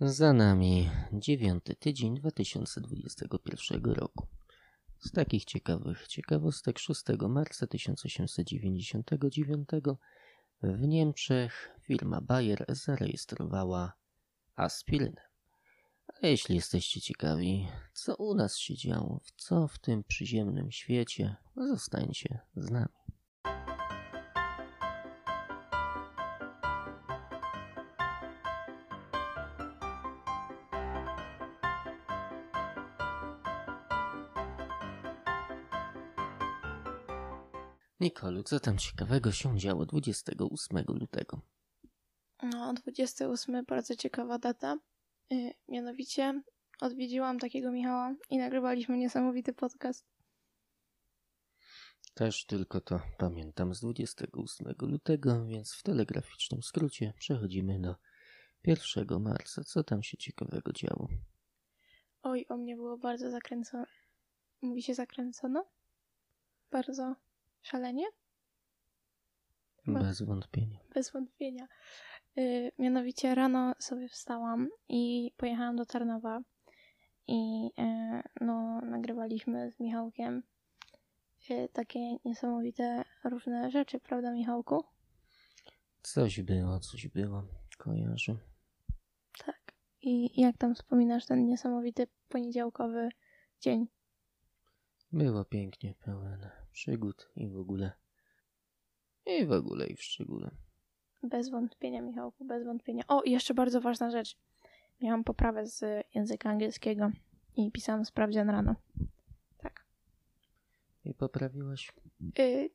[0.00, 4.26] Za nami dziewiąty tydzień 2021 roku.
[4.98, 9.68] Z takich ciekawych ciekawostek 6 marca 1899
[10.62, 13.92] w Niemczech firma Bayer zarejestrowała
[14.56, 15.22] aspirynę.
[16.22, 21.36] A jeśli jesteście ciekawi, co u nas się działo, w co w tym przyziemnym świecie,
[21.56, 23.17] zostańcie z nami.
[38.00, 41.40] Nikolu, co tam ciekawego się działo 28 lutego?
[42.42, 44.78] No, 28 bardzo ciekawa data.
[45.30, 46.42] Yy, mianowicie
[46.80, 50.06] odwiedziłam takiego Michała i nagrywaliśmy niesamowity podcast.
[52.14, 57.94] Też tylko to pamiętam z 28 lutego, więc w telegraficznym skrócie przechodzimy do
[58.64, 59.64] 1 marca.
[59.64, 61.08] Co tam się ciekawego działo?
[62.22, 63.86] Oj, o mnie było bardzo zakręcone.
[64.62, 65.64] Mówi się zakręcono?
[66.70, 67.14] Bardzo
[67.68, 68.06] szalenie?
[69.86, 70.78] Bez wątpienia.
[70.94, 71.68] Bez wątpienia.
[72.36, 76.40] Yy, mianowicie rano sobie wstałam i pojechałam do Tarnowa
[77.26, 80.42] i yy, no, nagrywaliśmy z Michałkiem
[81.48, 84.84] yy, takie niesamowite różne rzeczy, prawda Michałku?
[86.02, 87.42] Coś było, coś było.
[87.78, 88.36] Kojarzę.
[89.46, 89.72] Tak.
[90.02, 93.08] I jak tam wspominasz ten niesamowity poniedziałkowy
[93.60, 93.86] dzień?
[95.12, 97.92] Było pięknie, pełen przygód i w ogóle.
[99.26, 100.50] I w ogóle i w szczególe.
[101.22, 103.04] Bez wątpienia, Michałku, bez wątpienia.
[103.08, 104.36] O, i jeszcze bardzo ważna rzecz.
[105.00, 107.10] Miałam poprawę z języka angielskiego
[107.56, 108.74] i pisałam sprawdzian rano.
[109.58, 109.86] Tak.
[111.04, 111.92] I poprawiłaś?
[112.38, 112.70] Yy...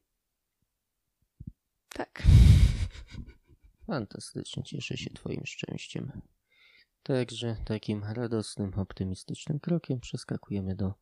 [1.89, 2.23] Tak.
[3.87, 6.21] Fantastycznie, cieszę się Twoim szczęściem.
[7.03, 10.93] Także takim radosnym, optymistycznym krokiem przeskakujemy do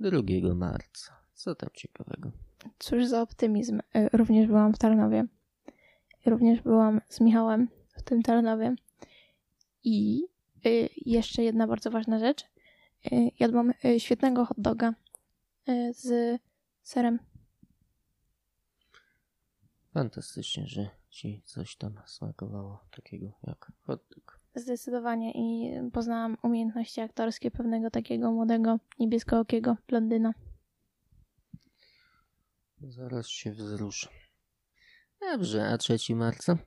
[0.00, 1.16] 2 marca.
[1.34, 2.32] Co tam ciekawego?
[2.78, 3.80] Cóż za optymizm.
[3.94, 5.26] Yy, Również byłam w Tarnowie.
[6.26, 8.74] Również byłam z Michałem w tym Tarnowie.
[9.84, 10.20] I
[10.64, 12.44] yy, jeszcze jedna bardzo ważna rzecz.
[13.10, 14.94] Yy, Jadłam świetnego hot doga
[15.90, 16.40] z
[16.82, 17.18] serem.
[19.94, 24.40] Fantastycznie, że Ci coś tam smakowało takiego jak hot dog.
[24.58, 30.34] Zdecydowanie i poznałam umiejętności aktorskie pewnego takiego młodego niebieskookiego blondyna.
[32.80, 34.08] Zaraz się wzruszę.
[35.20, 36.58] Dobrze, a 3 marca?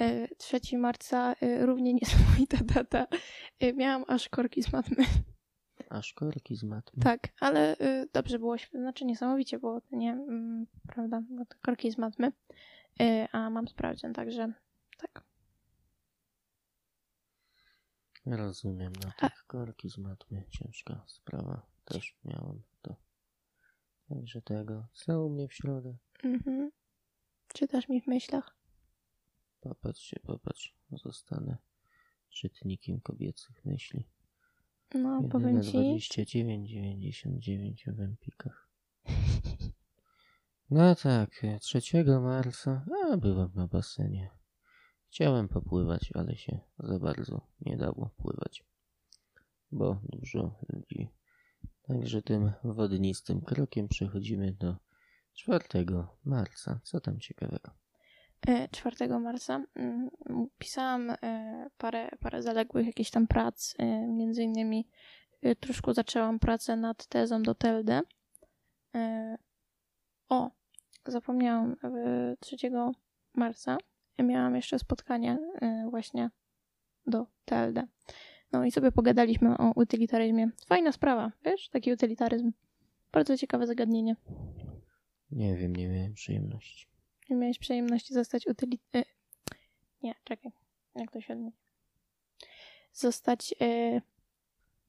[0.00, 3.06] E, 3 marca e, równie niesamowita data.
[3.60, 5.04] E, miałam aż korki z matmy.
[5.88, 7.02] Aż korki z matmy.
[7.02, 11.22] Tak, ale e, dobrze było, znaczy niesamowicie było, to nie, mm, prawda,
[11.62, 12.32] korki z matmy,
[13.00, 14.52] E, a mam sprawdzian, także
[14.98, 15.22] tak.
[18.26, 21.66] Rozumiem, no tak, korki z matmy, ciężka sprawa.
[21.84, 22.96] Też miałem to.
[24.08, 24.86] Także tego.
[24.92, 25.96] Co u mnie w środę?
[26.24, 26.70] Mhm.
[27.54, 28.56] Czytasz mi w myślach?
[29.60, 30.76] Popatrz się, popatrz.
[30.90, 31.56] Zostanę
[32.28, 34.08] czytnikiem kobiecych myśli.
[34.94, 35.78] No, Jedyne powiem ci.
[35.78, 38.68] 29,99 w Empikach.
[40.70, 41.30] No tak,
[41.60, 41.80] 3
[42.20, 44.30] marca, a byłem na basenie.
[45.14, 48.64] Chciałem popływać, ale się za bardzo nie dało pływać,
[49.72, 51.08] bo dużo ludzi.
[51.88, 54.76] Także tym wodnistym krokiem przechodzimy do
[55.32, 55.64] 4
[56.24, 56.80] marca.
[56.82, 57.70] Co tam ciekawego?
[58.46, 60.10] E, 4 marca mm,
[60.58, 64.88] pisałam e, parę, parę zaległych jakichś tam prac, e, między innymi
[65.42, 68.00] e, troszkę zaczęłam pracę nad tezą do TLD.
[68.94, 69.36] E,
[70.28, 70.50] O,
[71.06, 72.56] zapomniałam, e, 3
[73.34, 73.78] marca
[74.22, 76.30] miałam jeszcze spotkanie e, właśnie
[77.06, 77.86] do TLD.
[78.52, 80.50] No i sobie pogadaliśmy o utylitaryzmie.
[80.66, 82.52] Fajna sprawa, wiesz, taki utylitaryzm.
[83.12, 84.16] Bardzo ciekawe zagadnienie.
[85.30, 86.86] Nie wiem, nie miałem przyjemności.
[87.30, 88.78] Nie miałeś przyjemności zostać utyli...
[88.94, 89.04] E,
[90.02, 90.52] nie, czekaj.
[90.94, 91.52] Jak to się odmieni?
[92.92, 93.54] Zostać...
[93.60, 94.00] E,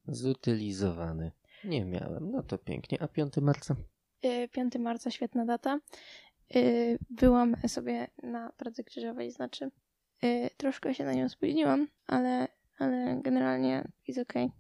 [0.08, 1.32] Zutylizowany.
[1.64, 3.02] Nie miałem, no to pięknie.
[3.02, 3.76] A 5 marca?
[4.22, 5.80] e, 5 marca, świetna data.
[6.56, 6.60] E,
[7.10, 9.72] byłam sobie na Drodze Krzyżowej, znaczy
[10.24, 12.48] e, troszkę się na nią spóźniłam, ale,
[12.78, 14.52] ale generalnie jest okej.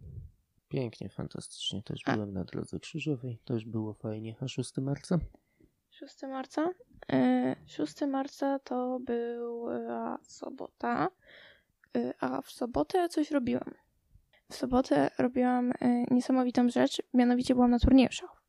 [0.67, 1.83] Pięknie, fantastycznie.
[1.83, 2.13] Też A.
[2.13, 3.39] byłem na drodze krzyżowej.
[3.45, 4.35] Też było fajnie.
[4.41, 5.19] A 6 marca?
[5.89, 6.69] 6 marca.
[7.11, 11.09] E, 6 marca to była sobota,
[12.19, 13.73] a w sobotę coś robiłam.
[14.51, 15.73] W sobotę robiłam
[16.11, 18.44] niesamowitą rzecz, mianowicie byłam na turnieju szachów.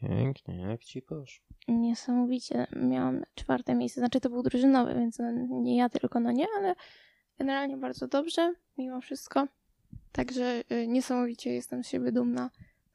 [0.00, 1.46] Pięknie, jak ci poszło?
[1.68, 2.66] Niesamowicie.
[2.76, 6.74] Miałam czwarte miejsce, znaczy to był drużynowy, więc no, nie ja tylko, no nie, ale,
[7.38, 9.46] generalnie bardzo dobrze, mimo wszystko.
[10.12, 12.50] Także y, niesamowicie jestem z siebie dumna.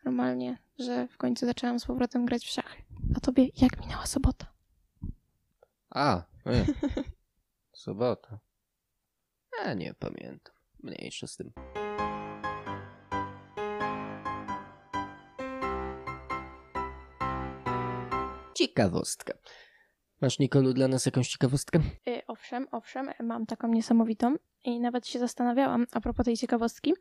[0.06, 2.84] Normalnie, że w końcu zaczęłam z powrotem grać w szachy.
[3.16, 4.48] A tobie jak minęła sobota?
[5.90, 6.66] A, e,
[7.74, 8.40] sobota.
[9.64, 10.56] A nie pamiętam.
[10.84, 11.52] Mniejsze z tym.
[18.56, 19.34] Ciekawostka.
[20.22, 21.80] Masz, Nikolu, dla nas jakąś ciekawostkę?
[22.08, 26.94] Y, owszem, owszem, mam taką niesamowitą i nawet się zastanawiałam a propos tej ciekawostki,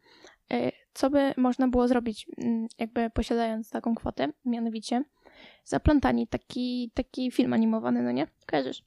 [0.52, 5.04] y, co by można było zrobić, mm, jakby posiadając taką kwotę, mianowicie
[5.64, 8.26] zaplątani taki, taki film animowany, no nie?
[8.46, 8.82] Kojarzysz?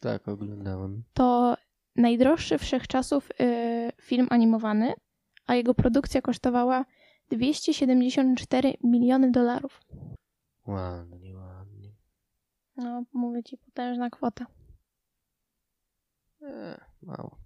[0.00, 1.02] Tak, oglądałem.
[1.14, 1.56] To
[1.96, 4.94] najdroższy wszechczasów y, film animowany,
[5.46, 6.84] a jego produkcja kosztowała
[7.30, 9.80] 274 miliony dolarów.
[10.66, 11.51] Ładnie, ładnie.
[12.76, 14.46] No, mówię ci, potężna kwota.
[16.42, 17.38] E, mało.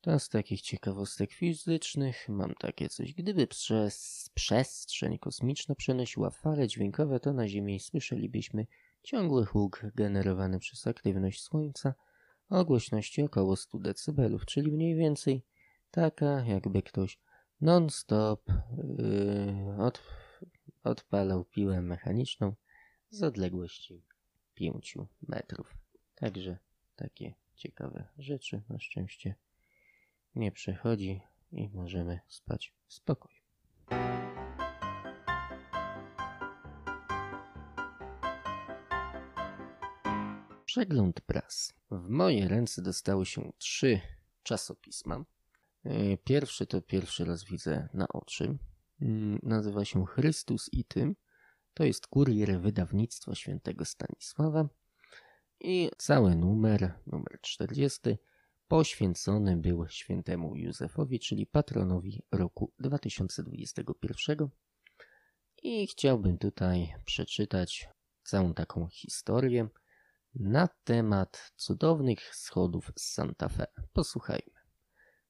[0.00, 3.14] To z takich ciekawostek fizycznych mam takie coś.
[3.14, 8.66] Gdyby przez przestrzeń kosmiczna przenosiła fale dźwiękowe, to na Ziemi słyszelibyśmy
[9.02, 11.94] ciągły huk generowany przez aktywność Słońca
[12.48, 15.44] o głośności około 100 dB, czyli mniej więcej
[15.90, 17.18] taka, jakby ktoś
[17.60, 18.42] non-stop
[18.98, 20.02] yy, od,
[20.84, 22.54] odpalał piłę mechaniczną
[23.10, 24.02] z odległości
[24.54, 24.94] 5
[25.28, 25.74] metrów.
[26.14, 26.58] Także
[26.96, 29.34] takie ciekawe rzeczy na szczęście
[30.34, 31.20] nie przechodzi
[31.52, 33.38] i możemy spać w spokoju.
[40.64, 41.72] Przegląd prasy.
[41.90, 44.00] W moje ręce dostały się trzy
[44.42, 45.24] czasopisma.
[45.84, 48.58] E, Pierwszy to pierwszy raz widzę na oczy.
[49.00, 51.14] Mm, Nazywa się Chrystus i Ty.
[51.78, 54.68] To jest kurier wydawnictwa świętego Stanisława.
[55.60, 58.00] I cały numer, numer 40,
[58.68, 64.48] poświęcony był świętemu Józefowi, czyli patronowi roku 2021.
[65.62, 67.88] I chciałbym tutaj przeczytać
[68.22, 69.68] całą taką historię
[70.34, 73.66] na temat cudownych schodów z Santa Fe.
[73.92, 74.60] Posłuchajmy.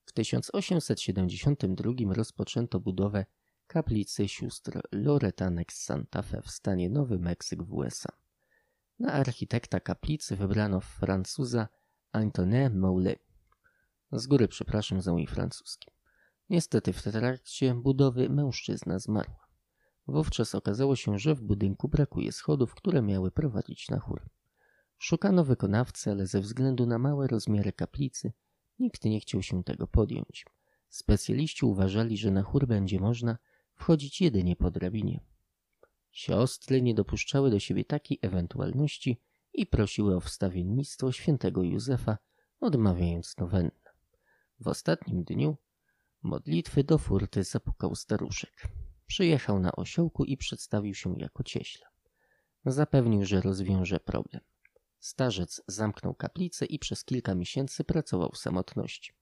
[0.05, 3.25] W 1872 rozpoczęto budowę
[3.69, 8.13] kaplicy sióstr Loretanek z Santa Fe w stanie Nowy Meksyk w USA.
[8.99, 11.69] Na architekta kaplicy wybrano Francuza
[12.13, 13.19] Antoine Moulet.
[14.13, 15.91] Z góry przepraszam za mój francuski.
[16.51, 19.31] Niestety w trakcie budowy mężczyzna zmarł.
[20.07, 24.29] Wówczas okazało się, że w budynku brakuje schodów, które miały prowadzić na chór.
[24.99, 28.33] Szukano wykonawcy, ale ze względu na małe rozmiary kaplicy
[28.79, 30.47] nikt nie chciał się tego podjąć.
[30.89, 33.39] Specjaliści uważali, że na chór będzie można
[33.79, 35.21] wchodzić jedynie po drabinie.
[36.11, 39.21] Siostry nie dopuszczały do siebie takiej ewentualności
[39.53, 42.19] i prosiły o wstawiennictwo świętego Józefa,
[42.61, 43.81] odmawiając nowennę.
[44.61, 45.57] W ostatnim dniu
[46.23, 48.69] modlitwy do furty zapukał staruszek.
[49.07, 51.87] Przyjechał na osiołku i przedstawił się jako cieśla.
[52.67, 54.41] Zapewnił, że rozwiąże problem.
[55.01, 59.13] Starzec zamknął kaplicę i przez kilka miesięcy pracował w samotności.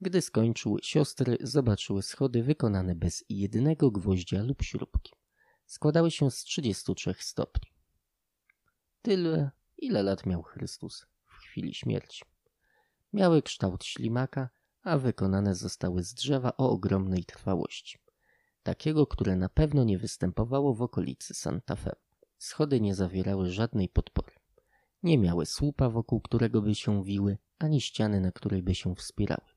[0.00, 5.12] Gdy skończył, siostry zobaczyły schody wykonane bez jednego gwoździa lub śrubki.
[5.66, 7.70] Składały się z 33 stopni.
[9.02, 12.24] Tyle, ile lat miał Chrystus w chwili śmierci.
[13.12, 14.48] Miały kształt ślimaka,
[14.82, 17.98] a wykonane zostały z drzewa o ogromnej trwałości.
[18.62, 21.96] Takiego, które na pewno nie występowało w okolicy Santa Fe.
[22.38, 24.32] Schody nie zawierały żadnej podpory.
[25.02, 29.53] Nie miały słupa, wokół którego by się wiły, ani ściany, na której by się wspierały.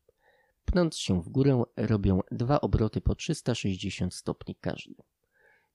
[0.77, 4.95] Pnąc się w górę, robią dwa obroty po 360 stopni każdy.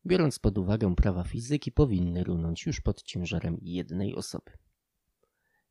[0.06, 4.52] Biorąc pod uwagę prawa fizyki, powinny runąć już pod ciężarem jednej osoby.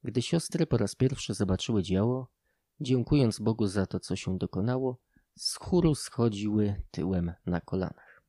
[0.03, 2.31] Gdy siostry po raz pierwszy zobaczyły dzieło,
[2.79, 4.97] dziękując Bogu za to, co się dokonało,
[5.35, 8.23] z chóru schodziły tyłem na kolanach.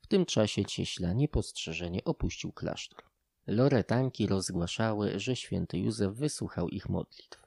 [0.00, 3.02] W tym czasie cieśla niepostrzeżenie opuścił klasztor.
[3.46, 7.43] Loretanki rozgłaszały, że święty Józef wysłuchał ich modlitw.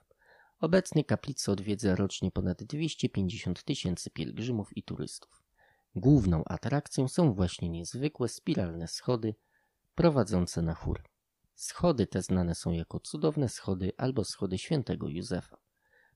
[0.60, 5.44] Obecnie kaplicę odwiedza rocznie ponad 250 tysięcy pielgrzymów i turystów.
[5.96, 9.36] Główną atrakcją są właśnie niezwykłe spiralne schody
[9.96, 11.04] prowadzące na chór.
[11.56, 15.58] Schody te znane są jako cudowne schody albo schody świętego Józefa,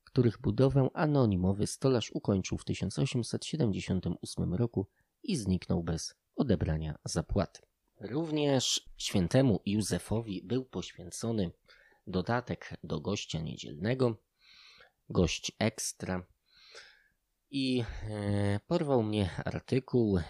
[0.03, 4.88] których budowę anonimowy stolarz ukończył w 1878 roku
[5.24, 7.62] i zniknął bez odebrania zapłaty.
[8.00, 11.51] Również świętemu Józefowi był poświęcony
[12.07, 14.17] dodatek do gościa niedzielnego,
[15.12, 16.24] gość ekstra.
[17.51, 20.24] I e, porwał mnie artykuł e,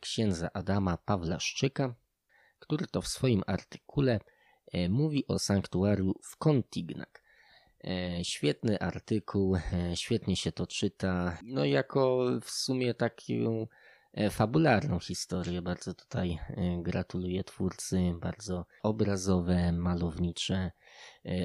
[0.00, 1.94] księdza Adama Pawlaszczyka,
[2.58, 4.20] który to w swoim artykule
[4.72, 7.08] e, mówi o sanktuarium w Contignac.
[7.84, 9.56] E, świetny artykuł,
[9.94, 11.38] świetnie się to czyta.
[11.42, 13.66] No, jako w sumie taką
[14.30, 15.62] fabularną historię.
[15.62, 16.38] Bardzo tutaj
[16.82, 18.12] gratuluję twórcy.
[18.20, 20.70] Bardzo obrazowe, malownicze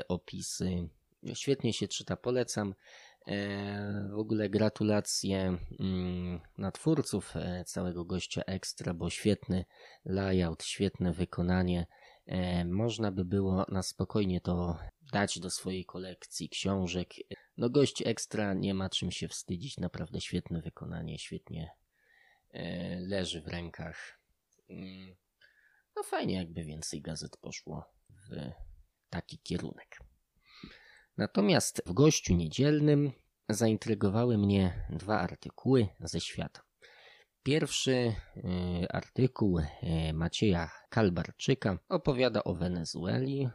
[0.08, 0.90] opisy.
[1.34, 2.76] Świetnie się czyta, polecam.
[3.28, 9.66] E, W ogóle gratulacje mm, na twórców e, całego gościa ekstra, bo świetny
[10.06, 11.88] layout, świetne wykonanie.
[12.26, 14.80] E, Można by było na spokojnie to
[15.14, 17.14] dać do swojej kolekcji książek.
[17.58, 21.72] No gość ekstra nie ma czym się wstydzić, naprawdę świetne wykonanie, świetnie
[23.00, 24.20] leży w rękach.
[24.70, 25.16] Mm,
[25.96, 28.52] No fajnie jakby więcej gazet poszło w
[29.10, 30.00] taki kierunek.
[31.18, 33.12] Natomiast w gościu niedzielnym
[33.50, 36.62] zaintrygowały mnie dwa artykuły ze świata.
[37.44, 38.14] Pierwszy y,
[38.90, 39.66] artykuł y,
[40.14, 43.46] Macieja Kalbarczyka opowiada o Wenezueli.
[43.46, 43.50] Y,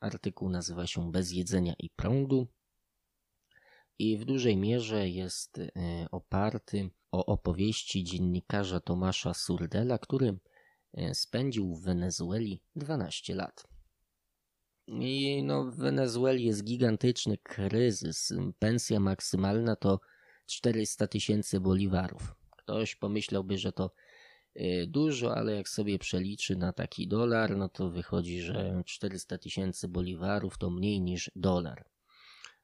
[0.00, 2.46] artykuł nazywa się Bez jedzenia i prądu
[3.98, 5.60] i w dużej mierze jest
[6.10, 10.38] oparty o opowieści dziennikarza Tomasza Surdela, który
[11.12, 13.67] spędził w Wenezueli 12 lat.
[14.88, 18.32] I no, w Wenezueli jest gigantyczny kryzys.
[18.58, 20.00] Pensja maksymalna to
[20.46, 22.34] 400 tysięcy boliwarów.
[22.56, 23.90] Ktoś pomyślałby, że to
[24.56, 29.88] y, dużo, ale jak sobie przeliczy na taki dolar, no to wychodzi, że 400 tysięcy
[29.88, 31.84] boliwarów to mniej niż dolar.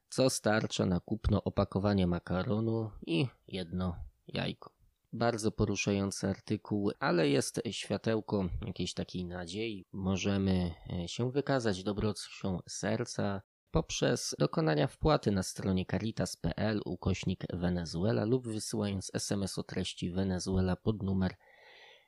[0.09, 3.95] Co starcza na kupno opakowania makaronu i jedno
[4.27, 4.74] jajko.
[5.17, 9.85] Bardzo poruszający artykuł, ale jest światełko jakiejś takiej nadziei.
[9.91, 13.41] Możemy e, się wykazać dobrocią serca
[13.71, 21.03] poprzez dokonania wpłaty na stronie caritas.pl ukośnik Wenezuela lub wysyłając SMS o treści Wenezuela pod
[21.03, 21.35] numer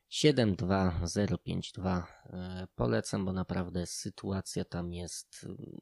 [0.10, 2.08] 72052.
[2.26, 5.80] E, Polecam, bo naprawdę sytuacja tam jest mm,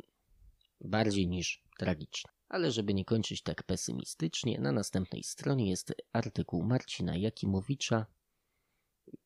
[0.82, 2.32] bardziej niż tragiczna.
[2.50, 8.06] Ale żeby nie kończyć tak pesymistycznie, na następnej stronie jest artykuł Marcina Jakimowicza.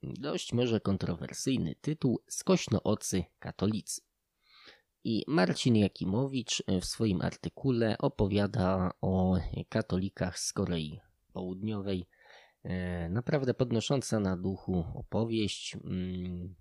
[0.04, 4.02] Dość może kontrowersyjny tytuł Skośnoocy katolicy.
[5.04, 9.38] I Marcin Jakimowicz w swoim artykule opowiada o
[9.70, 11.00] katolikach z Korei
[11.34, 12.06] Południowej.
[12.64, 16.56] E, Naprawdę podnosząca na duchu opowieść, mm,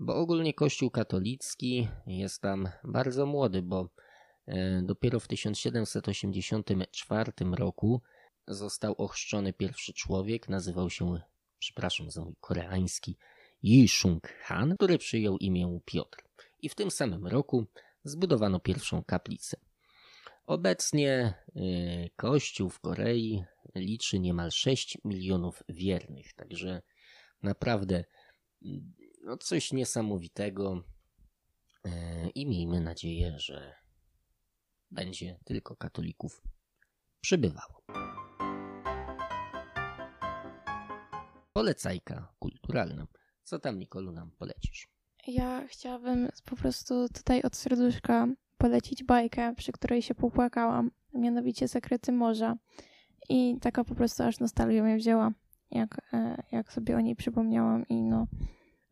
[0.00, 3.90] bo ogólnie Kościół katolicki jest tam bardzo młody, bo
[4.46, 8.02] e, dopiero w 1784 roku
[8.48, 11.20] został ochrzczony pierwszy człowiek, nazywał się,
[11.58, 13.16] przepraszam za mój koreański,
[13.62, 16.24] Yi Shung Han, który przyjął imię Piotr.
[16.58, 17.66] I w tym samym roku
[18.04, 19.56] zbudowano pierwszą kaplicę.
[20.46, 26.82] Obecnie y, Kościół w Korei liczy niemal 6 milionów wiernych, także
[27.42, 28.04] naprawdę
[29.30, 30.82] no coś niesamowitego
[31.86, 31.90] y,
[32.34, 33.74] i miejmy nadzieję, że
[34.90, 36.42] będzie tylko katolików
[37.20, 37.82] przybywało.
[41.52, 43.06] Polecajka kulturalna.
[43.44, 44.88] Co tam, Nikolu, nam polecisz?
[45.26, 48.26] Ja chciałabym po prostu tutaj od serduszka
[48.58, 52.56] polecić bajkę, przy której się popłakałam, mianowicie Sekrety Morza.
[53.28, 55.32] I taka po prostu aż nostalgia mnie wzięła,
[55.70, 58.26] jak, e, jak sobie o niej przypomniałam i no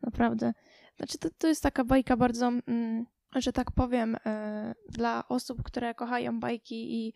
[0.01, 0.53] naprawdę.
[0.97, 5.95] Znaczy to, to jest taka bajka bardzo, mm, że tak powiem, e, dla osób, które
[5.95, 7.13] kochają bajki i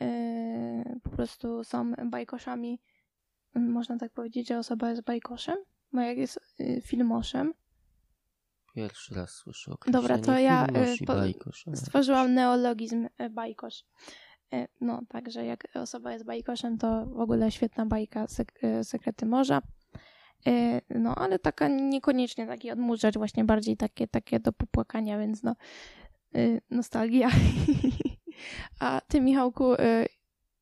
[0.00, 2.80] e, po prostu są bajkoszami.
[3.54, 5.56] Można tak powiedzieć, że osoba jest bajkoszem,
[5.92, 7.54] bo jak jest y, filmoszem,
[8.74, 11.64] Pierwszy raz słyszę o Dobra, to ja, y, po- bajkosz.
[11.74, 13.84] Stworzyłam neologizm e, bajkosz.
[14.52, 19.26] E, No, także jak osoba jest bajkoszem, to w ogóle świetna bajka sek- e, Sekrety
[19.26, 19.62] Morza.
[20.46, 25.56] E, No, ale taka niekoniecznie taki odmurzacz, właśnie bardziej takie, takie do popłakania, więc no,
[26.34, 26.38] e,
[26.70, 27.30] nostalgia.
[28.80, 30.06] A ty, Michałku, e,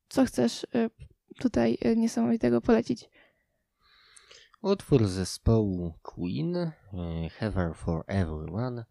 [0.09, 0.67] co chcesz
[1.39, 3.11] tutaj niesamowitego polecić?
[4.63, 6.71] Utwór zespołu Queen,
[7.39, 8.85] Heaven for Everyone.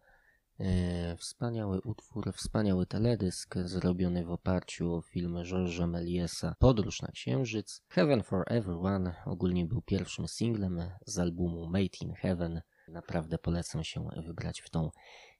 [0.60, 7.82] E, Wspaniały utwór, wspaniały teledysk zrobiony w oparciu o film Georgesa Meliesa Podróż na Księżyc.
[7.88, 12.62] Heaven for Everyone ogólnie był pierwszym singlem z albumu Made in Heaven.
[12.88, 14.90] Naprawdę polecam się wybrać w tą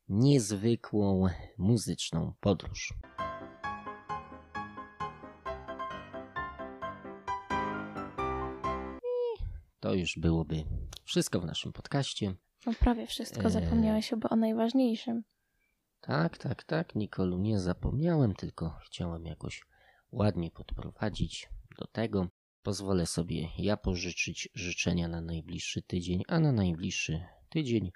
[0.09, 1.27] niezwykłą
[1.59, 2.95] muzyczną podróż.
[9.03, 9.43] I
[9.81, 10.65] to już byłoby
[11.05, 12.35] wszystko w naszym podcaście.
[12.67, 13.51] No prawie wszystko, E.
[13.51, 15.23] zapomniałeś chyba o najważniejszym.
[16.01, 19.65] Tak, tak, tak, Nikolu, nie zapomniałem, tylko chciałem jakoś
[20.13, 21.49] ładnie podprowadzić
[21.79, 22.29] do tego.
[22.63, 27.93] Pozwolę sobie ja pożyczyć życzenia na najbliższy tydzień, a na najbliższy tydzień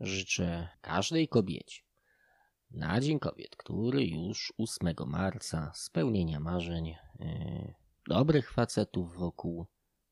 [0.00, 1.82] życzę każdej kobiecie,
[2.70, 6.86] na Dzień Kobiet, który już 8 marca spełnienia marzeń,
[7.18, 7.74] yy,
[8.08, 9.66] dobrych facetów wokół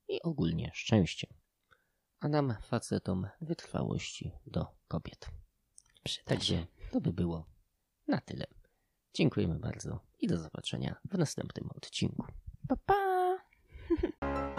[0.08, 1.26] i ogólnie szczęście.
[2.20, 5.30] A nam, facetom, wytrwałości do kobiet.
[6.04, 6.28] Przyda.
[6.28, 7.46] Także to by było
[8.08, 8.46] na tyle.
[9.14, 12.26] Dziękujemy bardzo i do zobaczenia w następnym odcinku.
[12.68, 13.38] Pa, pa!